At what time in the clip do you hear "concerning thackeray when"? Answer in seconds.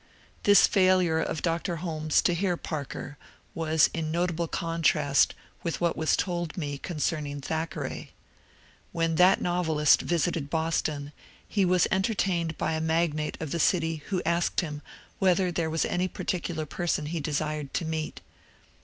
6.79-9.13